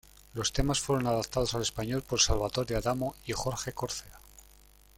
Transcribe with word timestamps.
Los 0.33 0.51
temas 0.51 0.79
fueron 0.79 1.05
adaptados 1.05 1.53
al 1.53 1.61
español 1.61 2.01
por 2.01 2.19
Salvatore 2.19 2.75
Adamo 2.75 3.13
y 3.27 3.33
Jorge 3.33 3.71
Córcega. 3.71 4.19